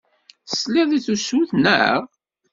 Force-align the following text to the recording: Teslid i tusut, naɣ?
Teslid 0.49 0.91
i 0.97 0.99
tusut, 1.05 1.49
naɣ? 1.55 1.99